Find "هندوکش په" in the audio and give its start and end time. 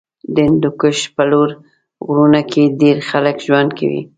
0.47-1.23